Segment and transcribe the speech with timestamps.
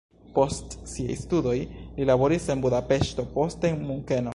[0.35, 1.55] Post siaj studoj
[1.99, 4.29] li laboris en Budapeŝto, poste en Munkeno.